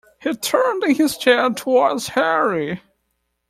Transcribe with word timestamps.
He 0.23 0.33
turned 0.33 0.83
in 0.83 0.95
his 0.95 1.15
chair 1.15 1.47
towards 1.51 2.07
Harry. 2.07 2.81